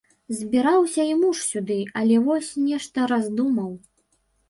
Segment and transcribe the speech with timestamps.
[0.37, 3.71] Збіраўся і муж сюды, але вось, нешта раздумаў.